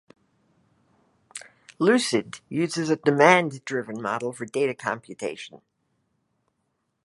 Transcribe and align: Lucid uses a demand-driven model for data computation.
Lucid 1.77 2.39
uses 2.49 2.89
a 2.89 2.95
demand-driven 2.95 4.01
model 4.01 4.33
for 4.33 4.45
data 4.47 4.73
computation. 4.73 5.61